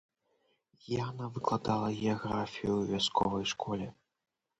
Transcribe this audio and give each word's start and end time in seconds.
Яна 1.03 1.27
выкладала 1.35 1.89
геаграфію 1.99 2.71
ў 2.77 2.83
вясковай 2.95 3.45
школе. 3.53 3.87